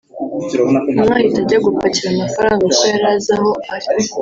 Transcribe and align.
umwe 0.99 1.13
ahita 1.17 1.39
ajya 1.43 1.57
gupakira 1.65 2.07
amafaranga 2.13 2.63
kuko 2.67 2.83
yari 2.91 3.05
azi 3.13 3.31
aho 3.35 3.49
ari 3.73 3.87